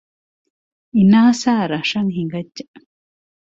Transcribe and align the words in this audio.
އިނާސާ 0.95 1.45
ރަށަށް 1.71 2.11
ހިނގައްޖެ 2.17 2.63